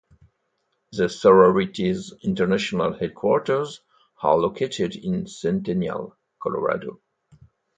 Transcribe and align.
The 0.93 1.09
sorority's 1.09 2.11
international 2.23 2.97
headquarters 2.97 3.81
are 4.23 4.35
located 4.35 4.95
in 4.95 5.27
Centennial, 5.27 6.17
Colorado. 6.41 6.99